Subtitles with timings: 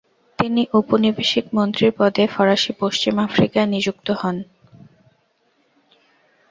[0.39, 4.37] তিনি উপনিবেশিক মন্ত্রীর পদে ফরাসি পশ্চিম আফ্রিকায় নিযুক্ত হন।